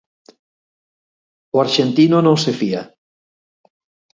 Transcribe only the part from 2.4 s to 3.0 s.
se fía.